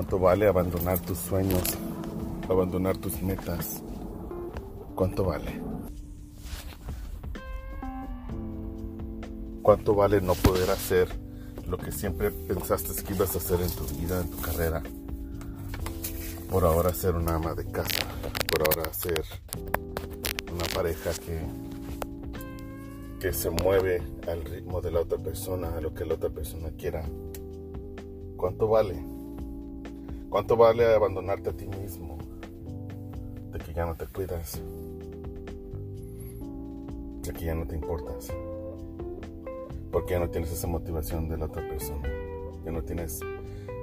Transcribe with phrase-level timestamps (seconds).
[0.00, 1.62] ¿Cuánto vale abandonar tus sueños?
[2.48, 3.82] Abandonar tus metas.
[4.94, 5.60] ¿Cuánto vale?
[9.60, 11.06] ¿Cuánto vale no poder hacer
[11.66, 14.82] lo que siempre pensaste que ibas a hacer en tu vida, en tu carrera?
[16.48, 18.06] Por ahora ser una ama de casa,
[18.50, 19.22] por ahora ser
[20.50, 21.42] una pareja que,
[23.20, 26.70] que se mueve al ritmo de la otra persona, a lo que la otra persona
[26.70, 27.04] quiera.
[28.38, 29.19] ¿Cuánto vale?
[30.30, 32.16] ¿Cuánto vale abandonarte a ti mismo?
[33.50, 34.62] De que ya no te cuidas.
[37.22, 38.32] De que ya no te importas.
[39.90, 42.08] Porque ya no tienes esa motivación de la otra persona.
[42.64, 43.18] Ya no tienes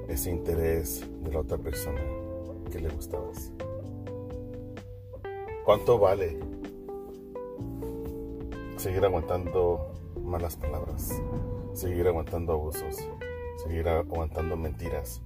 [0.08, 2.00] ese interés de la otra persona
[2.72, 3.52] que le gustabas.
[5.66, 6.40] ¿Cuánto vale
[8.78, 9.92] seguir aguantando
[10.24, 11.22] malas palabras?
[11.74, 13.06] Seguir aguantando abusos.
[13.58, 15.22] Seguir aguantando mentiras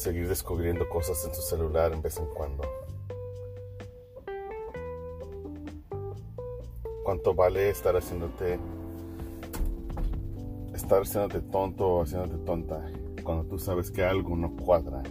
[0.00, 2.64] seguir descubriendo cosas en su celular en vez en cuando.
[7.04, 8.58] ¿Cuánto vale estar haciéndote
[10.74, 12.90] estar haciéndote tonto o haciéndote tonta
[13.22, 15.02] cuando tú sabes que algo no cuadra?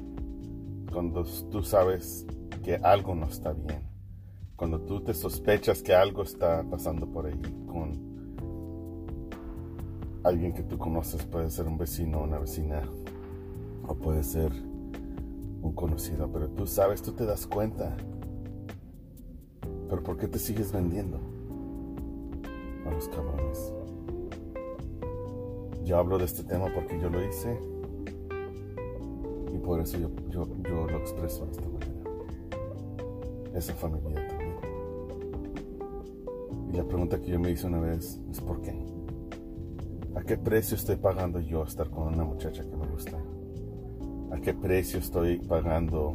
[0.91, 2.25] Cuando tú sabes
[2.63, 3.87] que algo no está bien.
[4.55, 8.09] Cuando tú te sospechas que algo está pasando por ahí con
[10.23, 12.81] alguien que tú conoces, puede ser un vecino una vecina,
[13.87, 14.51] o puede ser
[15.61, 17.95] un conocido, pero tú sabes, tú te das cuenta.
[19.89, 21.19] Pero ¿por qué te sigues vendiendo
[22.85, 23.73] a los cabrones?
[25.83, 27.59] Yo hablo de este tema porque yo lo hice
[29.51, 31.89] y por eso yo, yo, yo lo expreso de esta manera.
[33.55, 34.55] Esa familia también.
[36.71, 38.79] Y la pregunta que yo me hice una vez es ¿por qué?
[40.15, 43.17] ¿A qué precio estoy pagando yo estar con una muchacha que me gusta?
[44.31, 46.13] A qué precio estoy pagando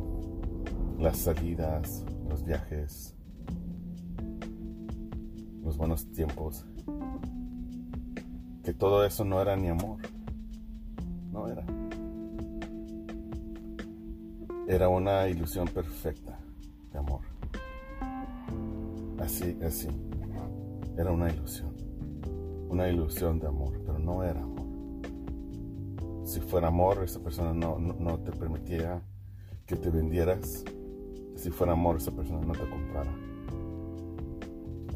[0.99, 3.15] las salidas, los viajes,
[5.63, 6.65] los buenos tiempos.
[8.63, 9.99] Que todo eso no era ni amor.
[11.33, 11.65] No era.
[14.67, 16.39] Era una ilusión perfecta
[16.93, 17.21] de amor.
[19.19, 19.89] Así, así.
[20.97, 21.75] Era una ilusión.
[22.69, 24.54] Una ilusión de amor, pero no era amor
[26.35, 29.01] si fuera amor, esa persona no, no, te permitiera
[29.67, 30.65] que te vendieras.
[31.37, 33.15] Si fuera amor, esa persona no te comprara.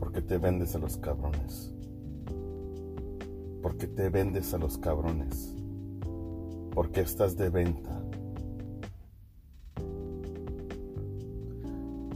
[0.01, 1.73] ¿Por qué te vendes a los cabrones?
[3.63, 5.55] ¿Por qué te vendes a los cabrones?
[6.75, 8.03] ¿Por qué estás de venta?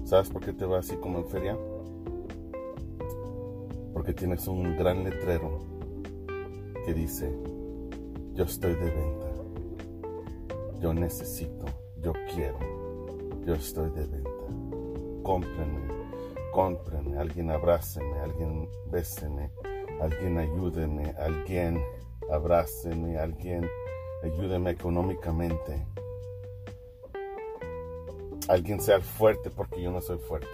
[0.05, 1.57] ¿Sabes por qué te va así como en feria?
[3.93, 5.61] Porque tienes un gran letrero
[6.85, 7.52] que dice
[8.35, 9.27] yo estoy de venta.
[10.81, 11.67] Yo necesito,
[12.01, 12.59] yo quiero,
[13.45, 14.31] yo estoy de venta.
[15.23, 15.89] Cómprenme,
[16.53, 19.51] cómprenme, alguien abráceme, alguien béseme,
[20.01, 21.81] alguien ayúdeme, alguien
[22.31, 23.69] abráceme, alguien
[24.23, 25.87] ayúdeme económicamente.
[28.49, 30.49] Alguien sea fuerte porque yo no soy fuerte.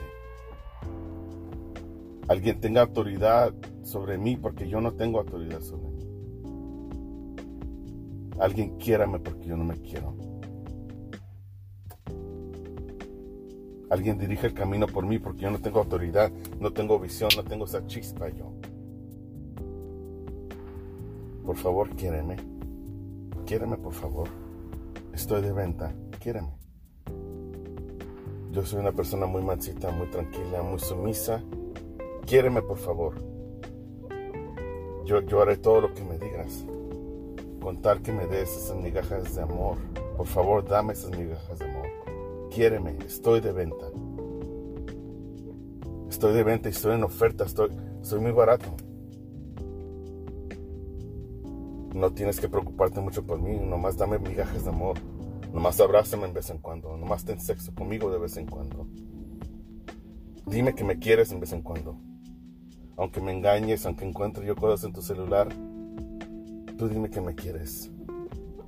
[2.28, 5.97] Alguien tenga autoridad sobre mí porque yo no tengo autoridad sobre mí.
[8.41, 10.15] Alguien quiérame porque yo no me quiero.
[13.91, 17.43] Alguien dirige el camino por mí porque yo no tengo autoridad, no tengo visión, no
[17.43, 18.53] tengo esa chispa yo.
[21.44, 22.37] Por favor, quiéreme.
[23.44, 24.28] Quiéreme, por favor.
[25.12, 25.93] Estoy de venta.
[26.20, 26.53] Quiéreme.
[28.53, 31.43] Yo soy una persona muy mansita, muy tranquila, muy sumisa.
[32.26, 33.15] Quiéreme, por favor.
[35.06, 36.66] Yo, yo haré todo lo que me digas
[37.58, 39.78] contar que me des esas migajas de amor.
[40.16, 41.86] Por favor, dame esas migajas de amor.
[42.50, 43.86] Quiéreme, estoy de venta.
[46.08, 47.70] Estoy de venta y estoy en oferta, estoy,
[48.02, 48.74] soy muy barato.
[51.94, 54.99] No tienes que preocuparte mucho por mí, nomás dame migajas de amor.
[55.52, 58.87] Nomás abrázame en vez en cuando, nomás ten sexo conmigo de vez en cuando.
[60.46, 61.99] Dime que me quieres en vez en cuando.
[62.96, 65.49] Aunque me engañes, aunque encuentre yo cosas en tu celular,
[66.78, 67.90] Tú dime que me quieres,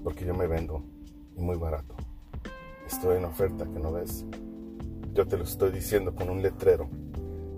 [0.03, 0.83] porque yo me vendo
[1.37, 1.95] y muy barato.
[2.85, 4.25] Estoy en oferta, que no ves.
[5.15, 6.89] Yo te lo estoy diciendo con un letrero.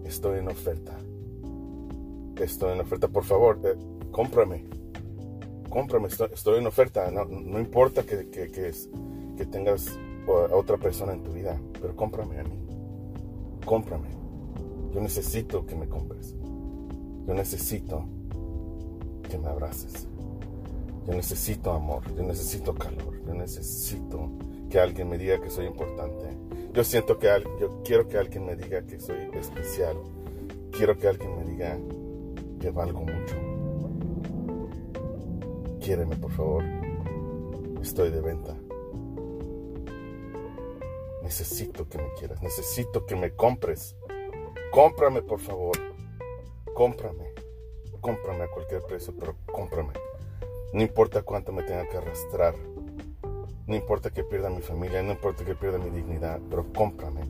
[0.05, 0.93] Estoy en oferta.
[2.37, 3.09] Estoy en oferta.
[3.09, 3.79] Por favor, eh,
[4.11, 4.67] cómprame.
[5.71, 6.09] Cómprame.
[6.09, 7.11] Estoy, en oferta.
[7.11, 9.99] No, importa que, que, tengas
[10.29, 12.59] a otra persona en tu vida, pero cómprame a mí.
[13.65, 14.09] Cómprame.
[14.93, 16.37] Yo necesito que me compres.
[17.27, 18.05] Yo necesito
[19.31, 20.09] que me abraces.
[21.07, 24.31] Yo necesito amor, yo necesito calor, yo necesito
[24.71, 26.27] que alguien me diga que soy importante.
[26.73, 27.29] Yo siento que
[27.61, 29.97] yo quiero que alguien me diga que soy especial.
[30.71, 31.79] Quiero que alguien me diga
[32.61, 33.37] que valgo mucho.
[35.81, 36.65] Quiéreme, por favor.
[37.83, 38.57] Estoy de venta.
[41.23, 42.41] Necesito que me quieras.
[42.41, 43.97] Necesito que me compres.
[44.71, 45.77] Cómprame, por favor.
[46.73, 47.35] Cómprame.
[48.01, 49.93] Cómprame a cualquier precio, pero cómprame.
[50.73, 52.55] No importa cuánto me tenga que arrastrar.
[53.67, 57.21] No importa que pierda mi familia, no importa que pierda mi dignidad, pero cómprame.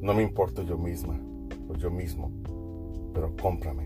[0.00, 1.20] No me importo yo misma
[1.68, 2.32] o yo mismo,
[3.14, 3.84] pero cómprame.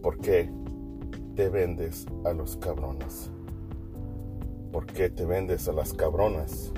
[0.00, 0.48] ¿Por qué
[1.34, 3.32] te vendes a los cabrones?
[4.70, 6.72] ¿Por qué te vendes a las cabronas?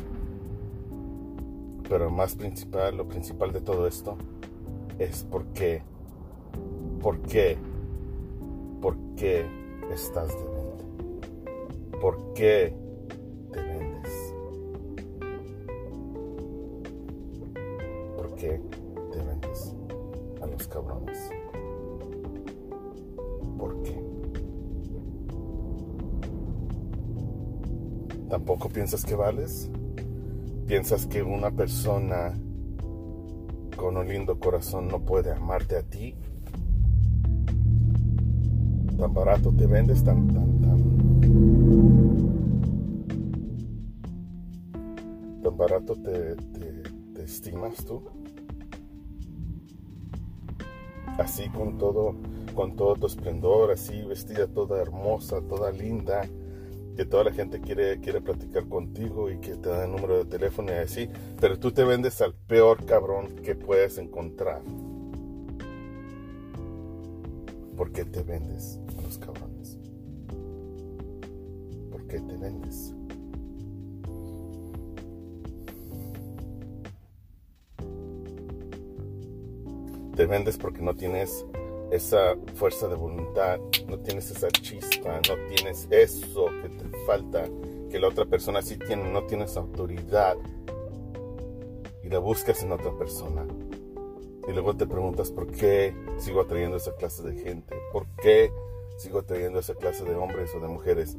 [1.90, 4.17] Pero más principal, lo principal de todo esto
[5.00, 5.82] es por qué,
[7.00, 7.58] por qué
[8.81, 9.44] ¿Por qué
[9.93, 11.99] estás de venta?
[12.00, 12.75] ¿Por qué
[13.52, 14.35] te vendes?
[18.17, 18.61] ¿Por qué
[19.12, 19.75] te vendes
[20.41, 21.31] a los cabrones?
[23.58, 24.03] ¿Por qué?
[28.31, 29.70] ¿Tampoco piensas que vales?
[30.67, 32.32] ¿Piensas que una persona
[33.81, 36.15] con un lindo corazón no puede amarte a ti.
[38.99, 40.79] Tan barato te vendes, tan, tan, tan,
[45.43, 48.03] tan barato te, te, estimas tú.
[51.19, 52.17] Así con todo,
[52.55, 56.29] con todo tu esplendor, así vestida toda hermosa, toda linda,
[56.97, 60.25] que toda la gente quiere, quiere platicar contigo y que te da el número de
[60.25, 61.09] teléfono y así,
[61.41, 64.63] pero tú te vendes al peor cabrón que puedes encontrar.
[67.77, 69.79] ¿Por qué te vendes a los cabrones?
[71.91, 72.95] ¿Por qué te vendes?
[80.15, 81.47] Te vendes porque no tienes
[81.91, 83.59] esa fuerza de voluntad,
[83.89, 87.45] no tienes esa chispa, no tienes eso que te falta,
[87.91, 90.37] que la otra persona sí tiene, no tienes autoridad
[92.03, 93.47] y la buscas en otra persona.
[94.49, 98.53] Y luego te preguntas por qué sigo atrayendo esa clase de gente, por qué
[98.97, 101.17] sigo atrayendo esa clase de hombres o de mujeres,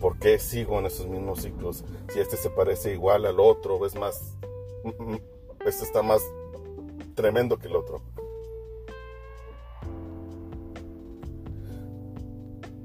[0.00, 1.84] por qué sigo en esos mismos ciclos.
[2.12, 4.36] Si este se parece igual al otro, es más,
[4.84, 5.20] mm, mm,
[5.66, 6.22] este está más
[7.14, 8.00] tremendo que el otro.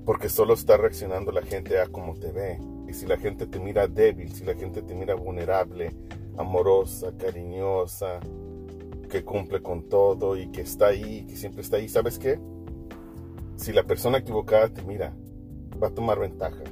[0.06, 2.60] Porque solo está reaccionando la gente a cómo te ve.
[2.88, 5.96] Y si la gente te mira débil, si la gente te mira vulnerable,
[6.38, 8.20] amorosa, cariñosa,
[9.10, 12.40] que cumple con todo y que está ahí, que siempre está ahí, ¿sabes qué?
[13.56, 15.14] Si la persona equivocada te mira,
[15.82, 16.64] va a tomar ventaja.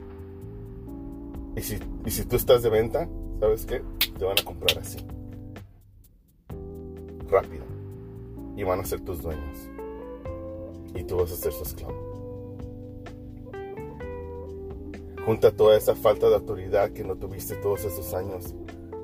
[1.56, 3.08] Y si, y si tú estás de venta,
[3.40, 3.82] ¿sabes qué?
[4.18, 4.98] Te van a comprar así.
[7.30, 7.64] Rápido.
[8.56, 9.70] Y van a ser tus dueños.
[10.96, 12.11] Y tú vas a ser su esclavo.
[15.26, 18.56] Junta toda esa falta de autoridad que no tuviste todos esos años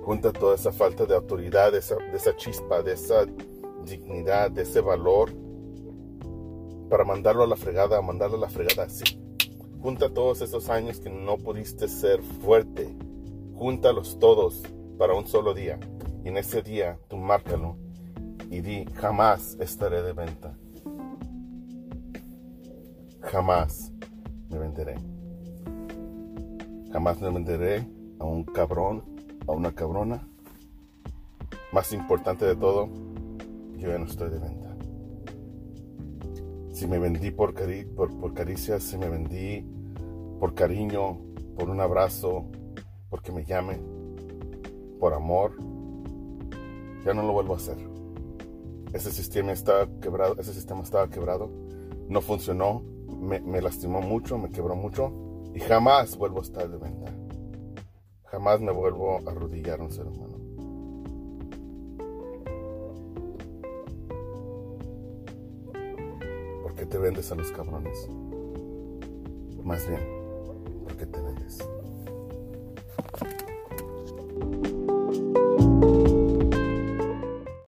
[0.07, 3.25] junta toda esa falta de autoridad, de esa, chispa, de esa
[3.83, 5.33] dignidad, de ese valor,
[6.89, 9.03] para mandarlo a la fregada, mandarlo a la fregada así.
[9.81, 12.87] Junta todos esos años que no pudiste ser fuerte.
[13.55, 14.63] Júntalos todos
[14.97, 15.77] para un solo día.
[16.23, 17.75] Y en ese día tú márcalo
[18.49, 20.57] y di, jamás estaré de venta.
[23.19, 23.91] Jamás
[24.49, 25.16] me venderé.
[26.91, 27.87] Jamás me venderé
[28.19, 29.17] a un cabrón
[29.47, 30.27] a una cabrona.
[31.71, 32.89] Más importante de todo,
[33.77, 34.75] yo ya no estoy de venta.
[36.71, 37.53] Si me vendí por,
[37.95, 39.65] por, caricias, si me vendí
[40.39, 41.17] por cariño,
[41.57, 42.45] por un abrazo,
[43.09, 43.79] porque me llame,
[44.99, 45.57] por amor,
[47.03, 47.77] ya no lo vuelvo a hacer.
[48.93, 51.49] Ese sistema está quebrado, ese sistema estaba quebrado,
[52.07, 52.83] no funcionó,
[53.19, 55.26] me lastimó mucho, me quebró mucho
[55.57, 57.11] y jamás vuelvo a estar de venta.
[58.25, 60.37] Jamás me vuelvo a arrodillar a un ser humano.
[66.61, 68.07] ¿Por qué te vendes a los cabrones?
[69.63, 70.26] Más bien, ¿por qué te